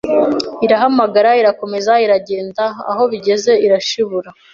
Irahamagara 0.65 1.29
Irakomeza 1.41 1.93
iragenda 2.05 2.63
Aho 2.91 3.03
bigeze 3.11 3.51
irashibura, 3.65 4.29